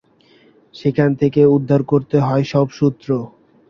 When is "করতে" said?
1.83-2.17